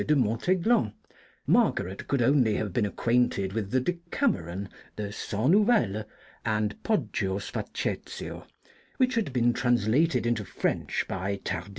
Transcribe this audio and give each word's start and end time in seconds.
de 0.07 0.15
Montaiglon, 0.15 0.93
Margaret 1.45 2.07
could 2.07 2.23
only 2.23 2.55
have 2.55 2.73
been 2.73 2.87
acquainted 2.87 3.53
with 3.53 3.69
the 3.69 3.79
Decameron, 3.79 4.67
the 4.95 5.11
Cent 5.11 5.51
Nouvelles, 5.51 6.05
and 6.43 6.81
Poggio's 6.81 7.51
Facetia, 7.51 8.47
which 8.97 9.13
had 9.13 9.31
been 9.31 9.53
translated 9.53 10.25
into 10.25 10.43
French 10.43 11.05
by 11.07 11.35
Tardix 11.35 11.49
(see 11.49 11.59
Nos. 11.61 11.69